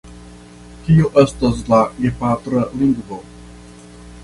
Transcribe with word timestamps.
Kio 0.87 1.11
estas 1.23 1.61
la 1.73 1.83
gepatra 1.99 2.65
lingvo? 2.81 3.23